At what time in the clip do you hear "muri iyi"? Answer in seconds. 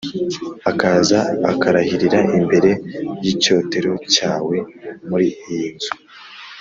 5.07-5.67